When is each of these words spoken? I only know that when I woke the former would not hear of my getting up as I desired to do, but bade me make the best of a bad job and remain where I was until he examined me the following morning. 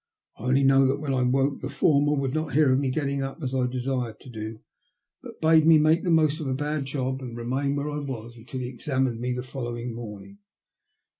I 0.39 0.45
only 0.45 0.63
know 0.63 0.87
that 0.87 0.99
when 0.99 1.13
I 1.13 1.21
woke 1.21 1.59
the 1.61 1.69
former 1.69 2.15
would 2.15 2.33
not 2.33 2.53
hear 2.53 2.73
of 2.73 2.79
my 2.79 2.87
getting 2.87 3.21
up 3.21 3.43
as 3.43 3.53
I 3.53 3.67
desired 3.67 4.19
to 4.21 4.31
do, 4.31 4.61
but 5.21 5.39
bade 5.39 5.67
me 5.67 5.77
make 5.77 6.03
the 6.03 6.09
best 6.09 6.39
of 6.41 6.47
a 6.47 6.55
bad 6.55 6.85
job 6.85 7.21
and 7.21 7.37
remain 7.37 7.75
where 7.75 7.91
I 7.91 7.99
was 7.99 8.35
until 8.35 8.61
he 8.61 8.67
examined 8.67 9.19
me 9.19 9.33
the 9.35 9.43
following 9.43 9.93
morning. 9.93 10.39